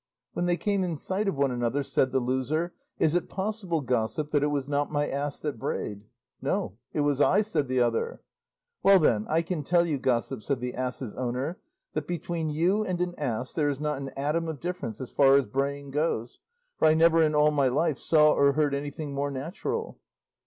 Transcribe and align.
When 0.33 0.45
they 0.45 0.57
came 0.57 0.83
in 0.83 0.97
sight 0.97 1.27
of 1.27 1.37
one 1.37 1.51
another, 1.51 1.83
said 1.83 2.11
the 2.11 2.19
loser, 2.19 2.73
'Is 2.97 3.13
it 3.13 3.29
possible, 3.29 3.81
gossip, 3.81 4.31
that 4.31 4.41
it 4.41 4.47
was 4.47 4.67
not 4.67 4.91
my 4.91 5.07
ass 5.07 5.39
that 5.41 5.59
brayed?' 5.59 6.05
'No, 6.41 6.73
it 6.91 7.01
was 7.01 7.21
I,' 7.21 7.41
said 7.43 7.67
the 7.67 7.81
other. 7.81 8.19
'Well 8.81 8.97
then, 8.97 9.27
I 9.29 9.43
can 9.43 9.61
tell 9.61 9.85
you, 9.85 9.99
gossip,' 9.99 10.41
said 10.41 10.59
the 10.59 10.73
ass's 10.73 11.13
owner, 11.13 11.59
'that 11.93 12.07
between 12.07 12.49
you 12.49 12.83
and 12.83 12.99
an 12.99 13.13
ass 13.19 13.53
there 13.53 13.69
is 13.69 13.79
not 13.79 14.01
an 14.01 14.09
atom 14.17 14.47
of 14.47 14.59
difference 14.59 14.99
as 15.01 15.11
far 15.11 15.35
as 15.35 15.45
braying 15.45 15.91
goes, 15.91 16.39
for 16.79 16.87
I 16.87 16.95
never 16.95 17.21
in 17.21 17.35
all 17.35 17.51
my 17.51 17.67
life 17.67 17.99
saw 17.99 18.33
or 18.33 18.53
heard 18.53 18.73
anything 18.73 19.13
more 19.13 19.29
natural. 19.29 19.99